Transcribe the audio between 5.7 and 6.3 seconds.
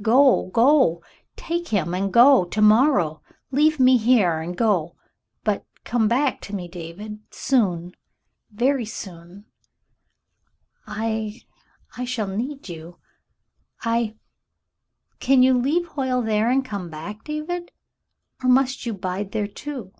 come